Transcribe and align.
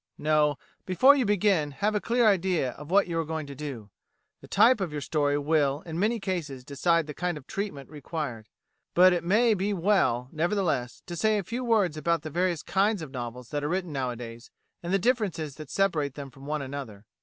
No; 0.17 0.57
before 0.87 1.15
you 1.15 1.25
begin, 1.27 1.69
have 1.73 1.93
a 1.93 2.01
clear 2.01 2.27
idea 2.27 2.71
of 2.71 2.89
what 2.89 3.05
you 3.05 3.19
are 3.19 3.23
going 3.23 3.45
to 3.45 3.53
do. 3.53 3.91
The 4.39 4.47
type 4.47 4.81
of 4.81 4.91
your 4.91 4.99
story 4.99 5.37
will 5.37 5.83
in 5.85 5.99
many 5.99 6.19
cases 6.19 6.65
decide 6.65 7.05
the 7.05 7.13
kind 7.13 7.37
of 7.37 7.45
treatment 7.45 7.87
required; 7.87 8.47
but 8.95 9.13
it 9.13 9.23
may 9.23 9.53
be 9.53 9.73
well, 9.73 10.27
nevertheless, 10.31 11.03
to 11.05 11.15
say 11.15 11.37
a 11.37 11.43
few 11.43 11.63
words 11.63 11.97
about 11.97 12.23
the 12.23 12.31
various 12.31 12.63
kinds 12.63 13.03
of 13.03 13.11
novels 13.11 13.49
that 13.49 13.63
are 13.63 13.69
written 13.69 13.93
nowadays, 13.93 14.49
and 14.81 14.91
the 14.91 14.97
differences 14.97 15.53
that 15.57 15.69
separate 15.69 16.15
them 16.15 16.31
one 16.31 16.31
from 16.31 16.61
another. 16.65 17.05